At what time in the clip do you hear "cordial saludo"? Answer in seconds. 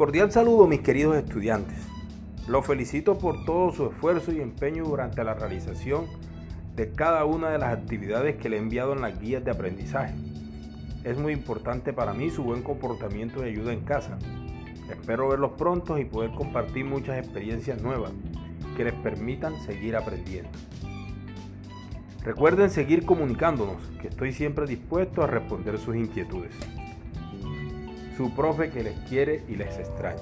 0.00-0.66